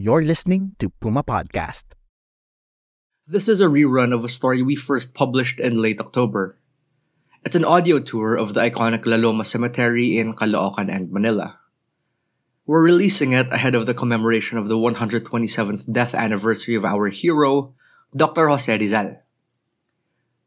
[0.00, 1.92] You're listening to Puma Podcast.
[3.28, 6.56] This is a rerun of a story we first published in late October.
[7.44, 11.60] It's an audio tour of the iconic La Loma Cemetery in Caloocan and Manila.
[12.64, 17.76] We're releasing it ahead of the commemoration of the 127th death anniversary of our hero,
[18.16, 18.48] Dr.
[18.48, 19.20] Jose Rizal.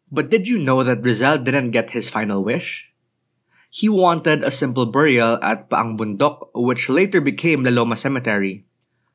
[0.09, 2.89] But did you know that Rizal didn't get his final wish?
[3.69, 8.65] He wanted a simple burial at Paang Bundok, which later became La Loma Cemetery.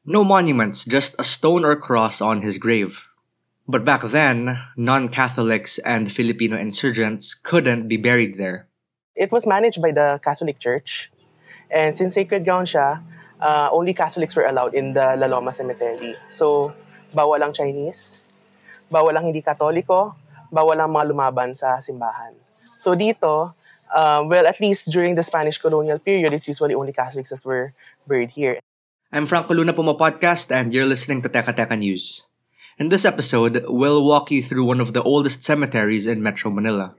[0.04, 3.08] No monuments, just a stone or cross on his grave.
[3.68, 8.66] But back then, non-Catholics and Filipino insurgents couldn't be buried there.
[9.14, 11.10] It was managed by the Catholic Church.
[11.70, 13.02] And since sacred ground siya,
[13.40, 16.16] uh, only Catholics were allowed in the La Loma Cemetery.
[16.30, 16.72] So,
[17.14, 18.20] bawal ang Chinese,
[18.92, 20.14] bawal ang hindi Katoliko,
[20.52, 22.32] bawal ang mga lumaban sa simbahan.
[22.76, 23.52] So dito,
[23.92, 27.72] uh, well, at least during the Spanish colonial period, it's usually only Catholics that were
[28.06, 28.60] buried here.
[29.10, 32.28] I'm Franco Luna Puma Podcast, and you're listening to Teka Teka News.
[32.76, 36.92] In this episode, we'll walk you through one of the oldest cemeteries in Metro Manila.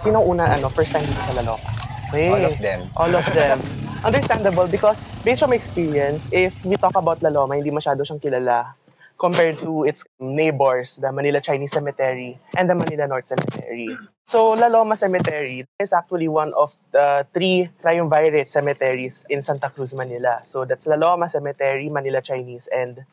[0.00, 1.68] Sinong una, ano, first time dito sa La Loma?
[2.08, 2.32] Okay.
[2.32, 2.80] All of them.
[2.96, 3.60] All of them.
[4.08, 8.72] Understandable because based from experience, if we talk about La Loma, hindi masyado siyang kilala
[9.20, 13.92] compared to its neighbors, the Manila Chinese Cemetery and the Manila North Cemetery.
[14.26, 19.92] So La Loma Cemetery is actually one of the three triumvirate cemeteries in Santa Cruz,
[19.92, 20.40] Manila.
[20.48, 23.04] So that's La Loma Cemetery, Manila Chinese, and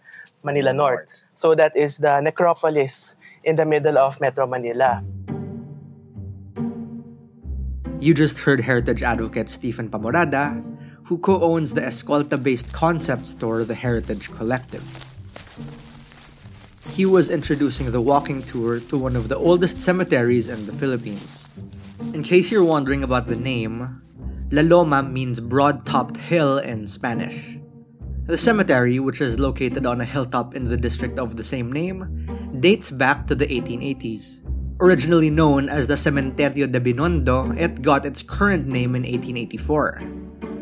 [0.47, 1.11] Manila North.
[1.35, 3.16] So that is the necropolis
[3.47, 5.01] in the middle of Metro Manila.
[7.99, 10.61] You just heard heritage advocate Stephen Pamorada,
[11.05, 14.83] who co-owns the Escolta-based concept store The Heritage Collective.
[16.91, 21.47] He was introducing the walking tour to one of the oldest cemeteries in the Philippines.
[22.13, 24.01] In case you're wondering about the name,
[24.51, 27.57] La Loma means broad-topped hill in Spanish.
[28.25, 32.26] The cemetery, which is located on a hilltop in the district of the same name,
[32.61, 34.43] dates back to the 1880s.
[34.79, 40.03] Originally known as the Cementerio de Binondo, it got its current name in 1884.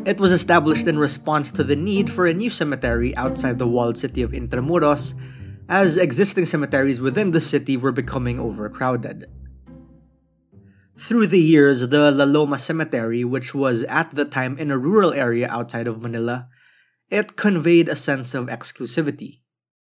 [0.06, 3.98] It was established in response to the need for a new cemetery outside the walled
[3.98, 5.14] city of Intramuros,
[5.68, 9.26] as existing cemeteries within the city were becoming overcrowded.
[10.96, 15.12] Through the years, the La Loma Cemetery, which was at the time in a rural
[15.12, 16.48] area outside of Manila,
[17.10, 19.40] it conveyed a sense of exclusivity.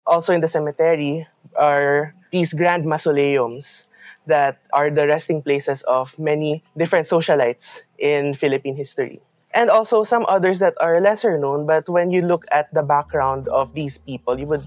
[0.07, 3.87] Also in the cemetery are these grand mausoleums
[4.27, 9.21] that are the resting places of many different socialites in Philippine history.
[9.51, 13.49] And also some others that are lesser known, but when you look at the background
[13.49, 14.63] of these people, you would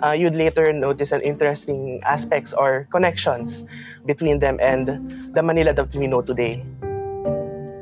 [0.00, 3.68] uh, you'd later notice an interesting aspects or connections
[4.08, 4.88] between them and
[5.36, 6.64] the Manila that we know today.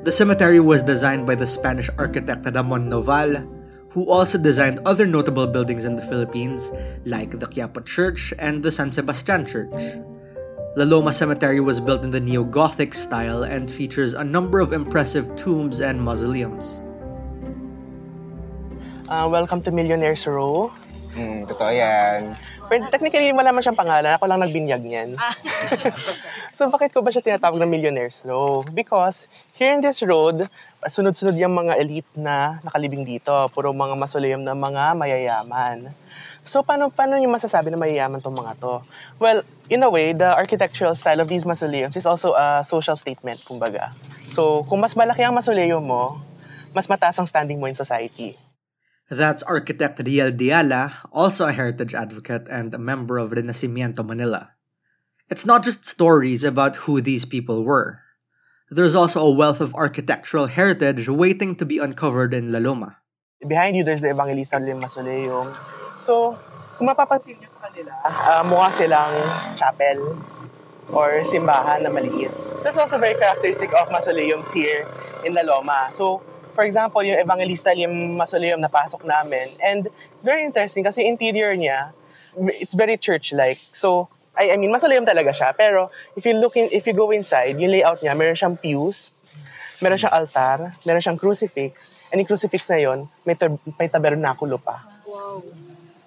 [0.03, 3.47] The cemetery was designed by the Spanish architect Ramon Noval,
[3.91, 6.71] who also designed other notable buildings in the Philippines,
[7.05, 9.75] like the Quiapo Church and the San Sebastian Church.
[10.77, 15.35] La Loma Cemetery was built in the neo-Gothic style and features a number of impressive
[15.35, 16.85] tombs and mausoleums.
[19.11, 20.73] Uh, welcome to Millionaires Row.
[21.11, 22.39] Hmm, totoo yan.
[22.71, 24.15] Pero technically, wala man siyang pangalan.
[24.15, 25.11] Ako lang nagbinyag niyan.
[26.57, 28.63] so, bakit ko ba siya tinatawag na Millionaires Row?
[28.63, 29.27] Because
[29.59, 30.47] here in this road,
[30.87, 33.35] sunod-sunod yung mga elite na nakalibing dito.
[33.51, 35.91] Puro mga mausoleum ng mga mayayaman.
[36.47, 38.79] So, paano, paano yung masasabi na mayayaman tong mga to?
[39.19, 43.43] Well, in a way, the architectural style of these mausoleums is also a social statement,
[43.43, 43.91] kumbaga.
[44.31, 46.23] So, kung mas malaki ang mausoleum mo,
[46.71, 48.39] mas mataas ang standing mo in society.
[49.11, 54.55] That's architect Riel Diala, also a heritage advocate and a member of Renacimiento Manila.
[55.27, 58.07] It's not just stories about who these people were.
[58.71, 63.03] There's also a wealth of architectural heritage waiting to be uncovered in La Loma.
[63.43, 65.59] Behind you, there's the Evangelista Lim Mausoleum.
[66.07, 66.39] So,
[66.79, 69.15] kung mapapansin nyo sa kanila, uh, mukha silang
[69.59, 70.23] chapel
[70.95, 72.31] or simbahan na maliit.
[72.63, 74.87] That's also very characteristic of mausoleums here
[75.27, 75.91] in La Loma.
[75.91, 76.23] So,
[76.55, 81.55] for example, yung Evangelista Lim Mausoleum na pasok namin, and it's very interesting kasi interior
[81.57, 81.93] niya,
[82.37, 83.59] it's very church-like.
[83.73, 85.57] So, I, I mean, mausoleum talaga siya.
[85.57, 89.21] Pero, if you look in, if you go inside, yung layout niya, meron siyang pews,
[89.83, 94.61] meron siyang altar, meron siyang crucifix, and yung crucifix na yon may, tab- may tabernakulo
[94.63, 94.85] pa.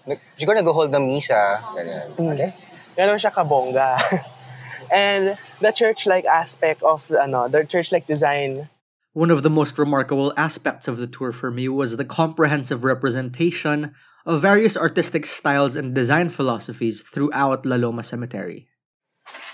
[0.07, 1.59] Nag- Siguro nag-hold ng misa.
[1.75, 2.07] Ganyan.
[2.15, 2.31] Mm.
[2.35, 2.51] Okay?
[2.95, 3.97] Ganon siya kabongga.
[4.91, 8.69] and the church-like aspect of ano, the church-like design
[9.13, 13.93] One of the most remarkable aspects of the tour for me was the comprehensive representation
[14.25, 18.65] of various artistic styles and design philosophies throughout La Loma Cemetery.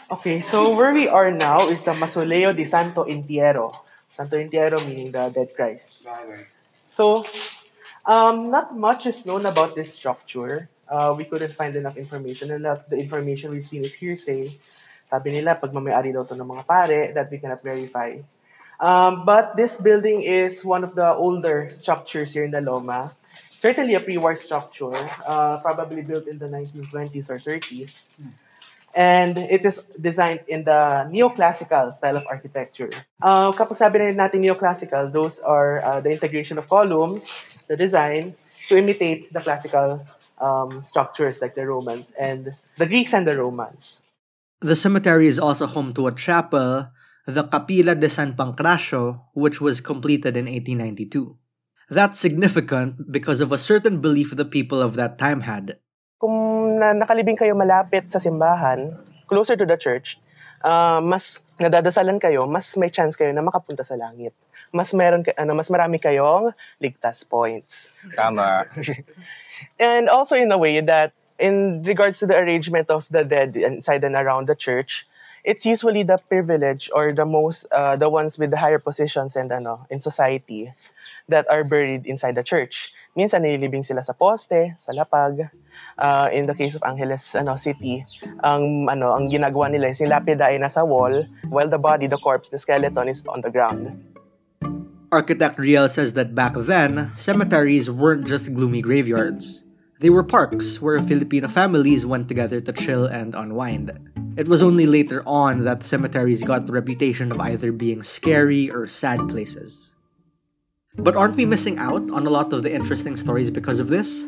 [0.10, 3.76] Okay, so where we are now is the Mausoleo di Santo Entierro.
[4.16, 6.08] Santo Entierro meaning the dead Christ.
[6.96, 7.28] So,
[8.08, 10.70] um, not much is known about this structure.
[10.88, 12.56] Uh, we couldn't find enough information.
[12.56, 14.56] And the information we've seen is hearsay.
[15.12, 18.16] Sabi nila, pag mamayari daw to ng mga pare, that we cannot verify.
[18.80, 23.12] Um, but this building is one of the older structures here in the Loma.
[23.52, 24.96] Certainly a pre-war structure,
[25.28, 28.08] uh, probably built in the 1920s or 30s.
[28.96, 32.90] And it is designed in the neoclassical style of architecture.
[33.22, 37.30] Uh, kapag sabi na natin neoclassical, those are uh, the integration of columns,
[37.68, 38.34] the design,
[38.70, 40.08] to imitate the classical
[40.40, 44.02] um, structures like the Romans and the Greeks and the Romans.
[44.62, 46.90] The cemetery is also home to a chapel,
[47.34, 51.38] the Capilla de San Pancracio, which was completed in 1892.
[51.90, 55.78] That's significant because of a certain belief the people of that time had.
[56.20, 58.92] kung na, nakalibing kayo malapit sa simbahan,
[59.32, 60.20] closer to the church,
[60.68, 64.36] uh, mas nadadasalan kayo, mas may chance kayo na makapunta sa langit.
[64.70, 67.90] Mas meron ka- ano, mas marami kayong ligtas points.
[68.14, 68.68] Tama.
[69.82, 74.04] And also in a way that in regards to the arrangement of the dead inside
[74.04, 75.09] and around the church,
[75.44, 79.52] it's usually the privileged or the most uh, the ones with the higher positions and
[79.52, 80.72] ano in society
[81.30, 82.92] that are buried inside the church.
[83.16, 85.50] Minsan nililibing sila sa poste, sa lapag.
[86.00, 88.08] Uh, in the case of Angeles ano City,
[88.40, 92.20] ang ano ang ginagawa nila is yung lapida ay nasa wall while the body, the
[92.20, 93.92] corpse, the skeleton is on the ground.
[95.12, 99.66] Architect Riel says that back then, cemeteries weren't just gloomy graveyards.
[100.00, 103.92] They were parks where Filipino families went together to chill and unwind.
[104.40, 108.88] It was only later on that cemeteries got the reputation of either being scary or
[108.88, 109.94] sad places.
[110.96, 114.26] But aren't we missing out on a lot of the interesting stories because of this?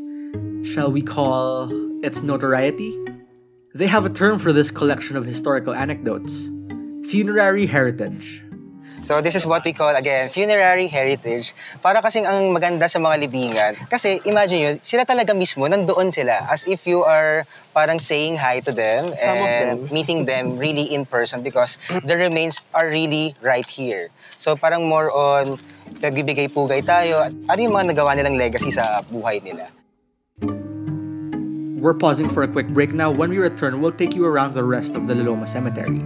[0.63, 1.71] Shall we call
[2.03, 2.91] its notoriety?
[3.73, 6.49] They have a term for this collection of historical anecdotes
[7.07, 8.43] funerary heritage.
[9.01, 11.57] So this is what we call, again, funerary heritage.
[11.81, 13.74] Para kasing ang maganda sa mga libingan.
[13.89, 16.45] Kasi imagine nyo, sila talaga mismo, nandoon sila.
[16.45, 19.94] As if you are parang saying hi to them and them.
[19.94, 24.13] meeting them really in person because the remains are really right here.
[24.38, 25.57] So parang more on,
[25.98, 27.25] nagbibigay pugay tayo.
[27.50, 29.74] Ano yung mga nagawa nilang legacy sa buhay nila?
[31.81, 33.09] We're pausing for a quick break now.
[33.09, 36.06] When we return, we'll take you around the rest of the Loloma Cemetery.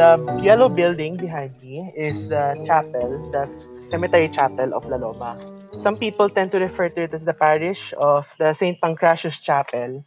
[0.00, 3.44] The yellow building behind me is the chapel, the
[3.90, 5.36] cemetery chapel of La Loma.
[5.76, 8.80] Some people tend to refer to it as the parish of the St.
[8.80, 10.02] Pancratius Chapel.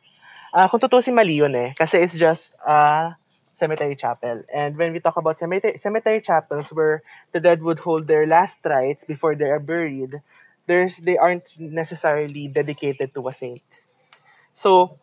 [0.50, 3.14] Ah, kung tutusin mali yun eh, kasi it's just a
[3.54, 4.42] cemetery chapel.
[4.50, 8.58] And when we talk about cemetery, cemetery chapels where the dead would hold their last
[8.66, 10.18] rites before they are buried,
[10.66, 13.62] there's they aren't necessarily dedicated to a saint.
[14.54, 15.00] So,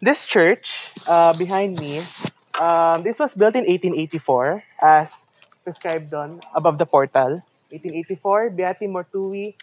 [0.00, 2.02] this church uh, behind me,
[2.60, 5.24] um, this was built in 1884 as
[5.64, 7.42] prescribed on above the portal.
[7.70, 9.54] 1884, Beati Mortui,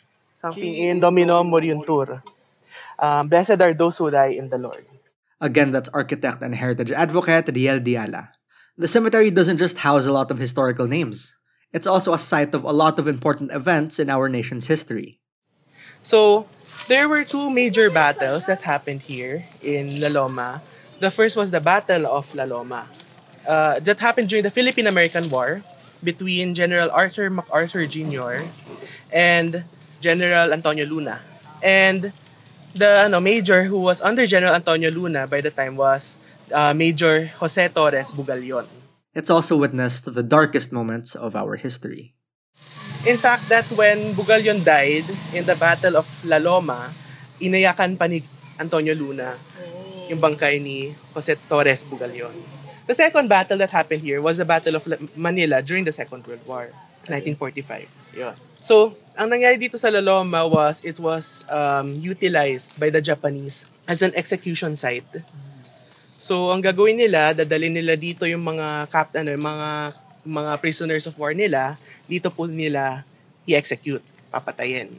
[0.42, 2.24] something in Domino Moriuntur.
[3.00, 4.86] Um, blessed are those who die in the Lord.
[5.40, 8.30] Again, that's architect and heritage advocate Riel Diala.
[8.78, 11.40] The cemetery doesn't just house a lot of historical names.
[11.74, 15.20] It's also a site of a lot of important events in our nation's history.
[16.02, 16.48] So,
[16.92, 20.60] There were two major battles that happened here in La Loma.
[21.00, 22.92] The first was the Battle of La Loma.
[23.48, 25.64] Uh, that happened during the Philippine-American War
[26.04, 28.44] between General Arthur MacArthur Jr.
[29.08, 29.64] and
[30.04, 31.24] General Antonio Luna.
[31.64, 32.12] And
[32.76, 36.20] the ano, major who was under General Antonio Luna by the time was
[36.52, 38.68] uh, Major Jose Torres Bugallon.
[39.16, 42.20] It's also witnessed the darkest moments of our history.
[43.02, 46.94] In fact, that when Bugalyon died in the Battle of La Loma,
[47.42, 48.22] inayakan pa ni
[48.62, 49.34] Antonio Luna
[50.06, 52.36] yung bangkay ni Jose Torres Bugalyon.
[52.86, 56.22] The second battle that happened here was the Battle of La- Manila during the Second
[56.30, 56.70] World War,
[57.10, 57.90] 1945.
[58.22, 58.38] Yun.
[58.62, 63.74] So, ang nangyari dito sa La Loma was it was um, utilized by the Japanese
[63.90, 65.26] as an execution site.
[66.22, 71.08] So, ang gagawin nila, dadalhin nila dito yung mga cap, ano, yung mga mga prisoners
[71.08, 71.78] of war nila,
[72.10, 73.04] dito po nila
[73.48, 74.94] i-execute, papatayin.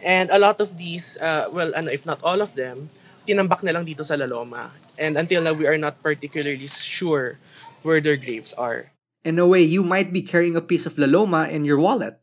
[0.00, 2.88] And a lot of these, uh, well, ano, if not all of them,
[3.28, 4.72] tinambak na lang dito sa La Loma.
[4.96, 7.38] And until now, we are not particularly sure
[7.82, 8.92] where their graves are.
[9.24, 12.16] In a way, you might be carrying a piece of La Loma in your wallet.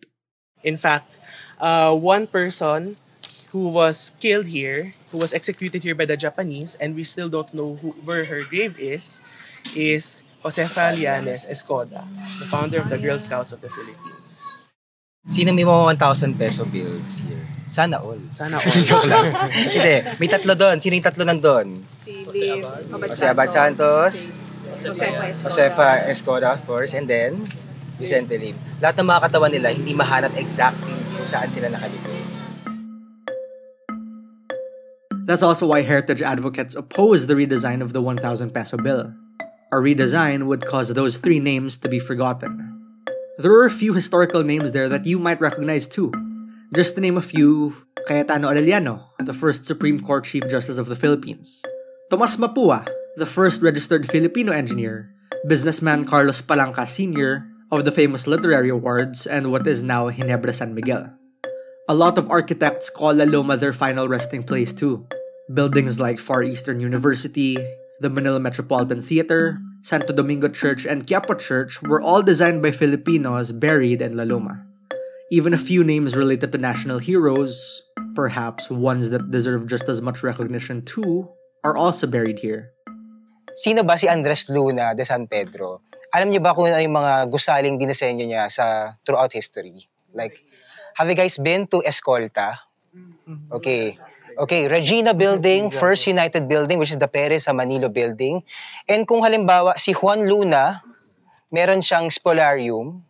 [0.63, 1.17] In fact,
[1.61, 2.97] uh, one person
[3.53, 7.53] who was killed here, who was executed here by the Japanese, and we still don't
[7.53, 9.21] know who, where her grave is,
[9.75, 12.05] is Josefa Lianes Escoda,
[12.39, 14.61] the founder of the Girl Scouts of the Philippines.
[15.27, 17.41] Sino may mga 1,000 peso bills here?
[17.67, 18.15] Sana all.
[18.31, 18.79] Sana all.
[18.79, 19.27] Joke lang.
[19.51, 19.95] Hindi.
[20.23, 20.79] May tatlo doon.
[20.79, 21.83] Sino yung tatlo nandun?
[21.99, 22.63] Si Liv,
[23.11, 24.31] Si Abad Santos,
[24.79, 25.43] Josefa Escoda.
[25.51, 27.43] Josefa Escoda, of course, and then
[27.99, 28.55] Vicente Lim.
[28.79, 32.15] Lahat ng mga katawan nila, hindi mahanap exactly kung saan sila nakalibay.
[35.27, 38.23] That's also why heritage advocates oppose the redesign of the 1,000
[38.55, 39.11] peso bill.
[39.67, 42.55] A redesign would cause those three names to be forgotten.
[43.37, 46.15] There are a few historical names there that you might recognize too.
[46.73, 47.75] Just to name a few,
[48.07, 51.67] Cayetano Arellano, the first Supreme Court Chief Justice of the Philippines.
[52.09, 52.87] Tomas Mapua,
[53.19, 55.11] the first registered Filipino engineer.
[55.45, 57.51] Businessman Carlos Palanca Sr.
[57.69, 61.11] of the famous literary awards and what is now Ginebra San Miguel.
[61.89, 65.07] A lot of architects call La Loma their final resting place too.
[65.51, 67.59] Buildings like Far Eastern University,
[67.99, 73.51] the Manila Metropolitan Theater, Santo Domingo Church, and Quiapo Church were all designed by Filipinos
[73.51, 74.65] buried in La Loma.
[75.31, 77.83] Even a few names related to national heroes,
[78.15, 81.27] perhaps ones that deserve just as much recognition too,
[81.63, 82.71] are also buried here.
[83.57, 85.81] Sino ba si Andres Luna de San Pedro?
[86.13, 89.89] Alam niyo ba kung ano yung mga gusaling dinisenyo niya sa throughout history?
[90.13, 90.39] Like,
[90.95, 92.61] have you guys been to Escolta?
[93.51, 93.97] Okay.
[94.37, 98.45] Okay, Regina Building, First United Building, which is the Perez sa Manilo Building.
[98.85, 100.85] And kung halimbawa, si Juan Luna,
[101.49, 103.01] meron siyang spolarium.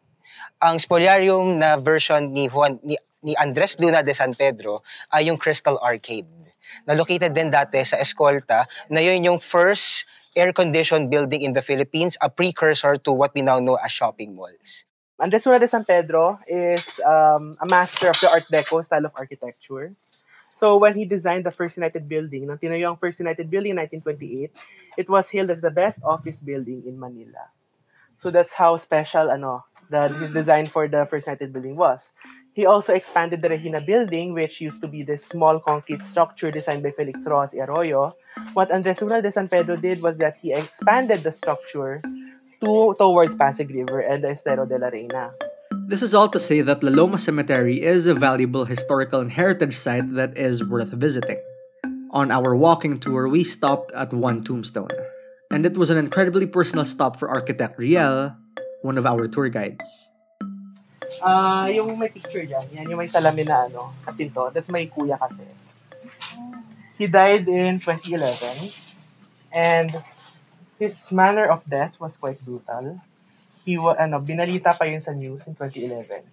[0.64, 2.96] Ang spolarium na version ni Juan ni,
[3.28, 6.32] ni Andres Luna de San Pedro ay yung Crystal Arcade.
[6.88, 12.16] Na located din dati sa Escolta, na yun yung first air-conditioned building in the Philippines,
[12.24, 14.88] a precursor to what we now know as shopping malls.
[15.20, 19.12] Andres Luna de San Pedro is um, a master of the Art Deco style of
[19.18, 19.92] architecture.
[20.58, 24.50] So when he designed the First United Building, nang tinayo First United Building in 1928,
[24.98, 27.54] it was hailed as the best office building in Manila.
[28.18, 32.10] So that's how special ano that his design for the First United Building was.
[32.58, 36.82] He also expanded the Regina Building, which used to be this small concrete structure designed
[36.82, 38.18] by Felix Roxas y Arroyo.
[38.58, 42.02] What Andres Luna de San Pedro did was that he expanded the structure
[42.66, 45.38] to towards Pasig River and the Estero de la Reina.
[45.88, 49.80] This is all to say that La Loma Cemetery is a valuable historical and heritage
[49.80, 51.40] site that is worth visiting.
[52.12, 54.92] On our walking tour, we stopped at one tombstone,
[55.48, 58.36] and it was an incredibly personal stop for architect Riel,
[58.84, 59.88] one of our tour guides.
[61.24, 64.52] Ah, yung may picture dyan, yan yung may salamin na ano, katinto.
[64.52, 65.48] That's my kuya kasi.
[67.00, 68.76] He died in 2011
[69.56, 70.04] and
[70.84, 73.00] his manner of death was quite brutal.
[73.68, 76.24] He ano, binalita pa yun sa news in 2011.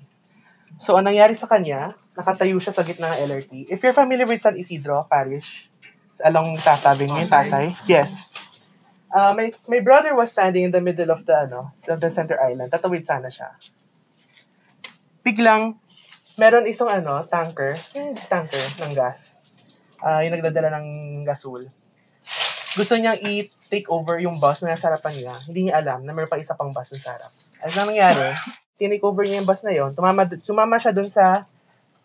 [0.78, 3.52] So, ang nangyari sa kanya, nakatayo siya sa gitna ng LRT.
[3.74, 5.66] If you're familiar with San Isidro Parish,
[6.22, 7.74] along Avenue in Pasay.
[7.90, 8.30] Yes.
[9.10, 12.38] Uh, my, my brother was standing in the middle of the, ano, of the center
[12.38, 12.70] island.
[12.70, 13.50] Tatawid sana siya
[15.24, 15.80] biglang
[16.36, 17.72] meron isang ano, tanker,
[18.28, 19.40] tanker ng gas.
[20.04, 21.72] Ah, yung nagdadala ng gasol.
[22.74, 25.34] Gusto niyang i-take over yung bus na nasa harapan niya.
[25.46, 27.30] Hindi niya alam na meron pa isa pang bus na sa harap.
[27.62, 28.34] At ang nangyari,
[28.78, 29.94] tinake over niya yung bus na yon.
[29.94, 31.46] Tumama, sumama siya dun sa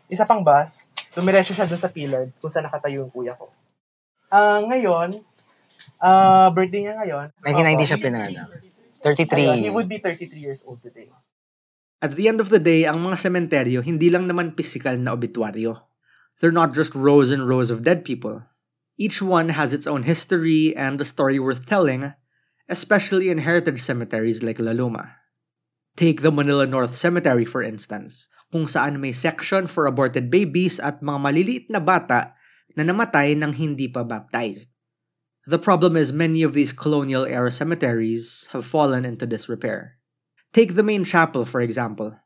[0.06, 0.86] isa pang bus.
[1.18, 3.50] Dumiretso siya dun sa pillar kung saan nakatayo yung kuya ko.
[4.30, 5.26] Ah, ngayon,
[5.98, 7.26] ah birthday niya ngayon.
[7.42, 8.48] 1990 siya pinanganak.
[9.00, 9.74] Ayun, he 33.
[9.74, 11.10] would be 33 years old today.
[12.00, 15.82] At the end of the day, ang mga sementeryo hindi lang naman pisikal na obituaryo.
[16.40, 18.46] They're not just rows and rows of dead people.
[19.00, 22.12] Each one has its own history and a story worth telling,
[22.68, 25.16] especially in heritage cemeteries like La Loma.
[25.96, 31.00] Take the Manila North Cemetery for instance, kung saan may section for aborted babies at
[31.00, 32.36] mga maliliit na bata
[32.76, 34.76] na namatay nang hindi pa baptized.
[35.48, 39.96] The problem is many of these colonial era cemeteries have fallen into disrepair.
[40.52, 42.20] Take the main chapel, for example.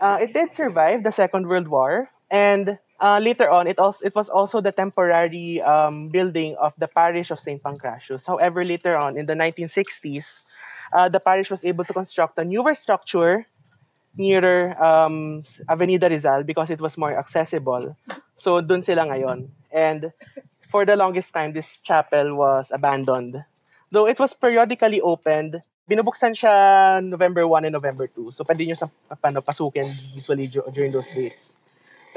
[0.00, 4.14] Uh, it did survive the Second World War, and uh, later on, it also it
[4.14, 8.26] was also the temporary um, building of the parish of Saint Pancratius.
[8.26, 10.40] However, later on in the 1960s,
[10.92, 13.46] uh, the parish was able to construct a newer structure
[14.16, 17.96] nearer um, Avenida Rizal because it was more accessible.
[18.34, 19.48] So dun sila ngayon.
[19.70, 20.12] And
[20.72, 23.44] for the longest time, this chapel was abandoned.
[23.92, 28.32] Though it was periodically opened, binubuksan siya November 1 and November 2.
[28.32, 28.88] So pwede nyo sa
[29.20, 29.86] paano, pasukin
[30.16, 31.60] usually du- during those dates.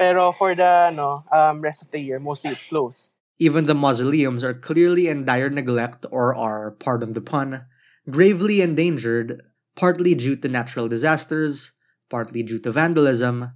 [0.00, 3.12] Pero for the no, um, rest of the year, mostly it's closed.
[3.36, 7.68] Even the mausoleums are clearly in dire neglect or are, pardon the pun,
[8.08, 9.44] gravely endangered,
[9.76, 11.76] partly due to natural disasters,
[12.08, 13.52] partly due to vandalism,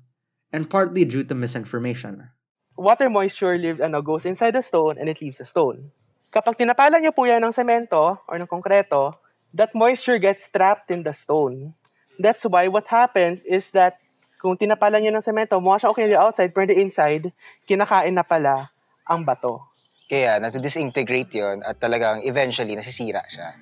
[0.52, 2.28] and partly due to misinformation.
[2.76, 5.96] Water moisture live, ano, goes inside the stone and it leaves the stone.
[6.28, 9.16] Kapag tinapalan niyo po yan ng semento or ng konkreto,
[9.56, 11.72] that moisture gets trapped in the stone.
[12.20, 14.03] That's why what happens is that
[14.44, 17.32] kung tinapalan niyo ng semento, mukha siya okay on the outside, pero the inside,
[17.64, 18.68] kinakain na pala
[19.08, 19.64] ang bato.
[20.04, 23.56] Kaya nasa-disintegrate yon at talagang eventually nasisira siya.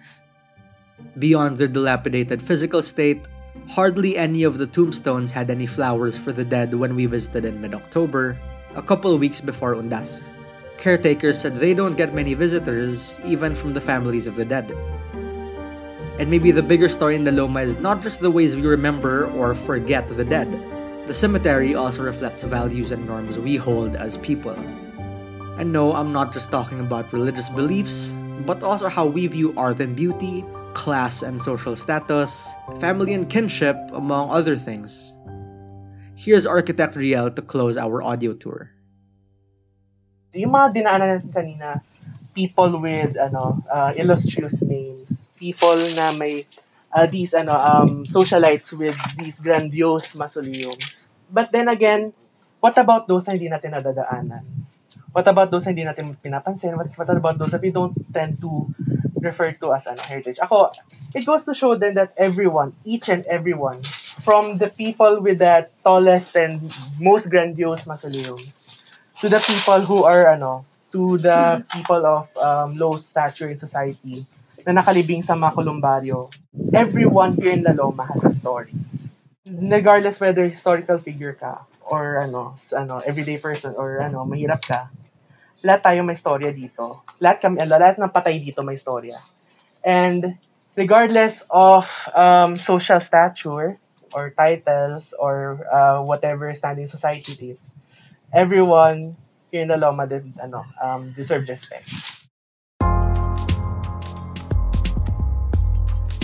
[1.14, 3.30] Beyond their dilapidated physical state,
[3.70, 7.62] hardly any of the tombstones had any flowers for the dead when we visited in
[7.62, 8.34] mid October,
[8.74, 10.26] a couple weeks before Undas.
[10.82, 14.66] Caretakers said they don't get many visitors, even from the families of the dead.
[16.18, 19.30] And maybe the bigger story in the Loma is not just the ways we remember
[19.32, 20.50] or forget the dead.
[21.06, 24.56] The cemetery also reflects values and norms we hold as people.
[25.58, 28.14] And no, I'm not just talking about religious beliefs,
[28.46, 32.48] but also how we view art and beauty, class and social status,
[32.80, 35.14] family and kinship, among other things.
[36.16, 38.70] Here's architect Riel to close our audio tour.
[40.32, 41.68] Yung mga dinaanan natin kanina,
[42.32, 46.46] people with ano uh, illustrious names, people na may
[46.94, 51.10] uh, these ano um socialites with these grandiose mausoleums.
[51.26, 52.14] But then again,
[52.62, 54.46] what about those na hindi natin nadadaanan?
[55.10, 56.78] What about those na hindi natin pinapansin?
[56.78, 58.70] What, what about those that we don't tend to
[59.18, 60.38] refer to as ano, heritage?
[60.38, 60.70] Ako,
[61.14, 63.82] it goes to show then that everyone, each and everyone,
[64.22, 68.68] from the people with the tallest and most grandiose mausoleums,
[69.20, 74.24] to the people who are ano, to the people of um, low stature in society
[74.66, 76.30] na nakalibing sa mga kolumbaryo.
[76.72, 78.72] Everyone here in La Loma has a story.
[79.46, 84.88] Regardless whether historical figure ka or ano, ano everyday person or ano, mahirap ka,
[85.62, 87.02] lahat tayo may storya dito.
[87.18, 89.18] Lahat kami, lahat ng patay dito may storya.
[89.82, 90.38] And
[90.78, 93.78] regardless of um, social stature
[94.14, 97.74] or titles or uh, whatever standing society it is,
[98.32, 99.18] everyone
[99.50, 101.84] here in the Loma did, ano, um, deserve respect.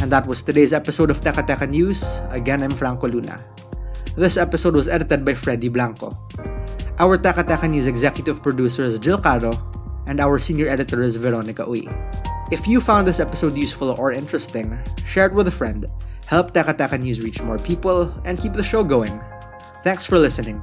[0.00, 2.06] And that was today's episode of Teka Teka News.
[2.30, 3.42] Again, I'm Franco Luna.
[4.14, 6.14] This episode was edited by Freddy Blanco.
[7.02, 9.50] Our Teka Teka News executive producer is Jill Caro,
[10.06, 11.90] and our senior editor is Veronica Uy.
[12.54, 15.84] If you found this episode useful or interesting, share it with a friend,
[16.26, 19.18] help Teka Teka News reach more people, and keep the show going.
[19.82, 20.62] Thanks for listening.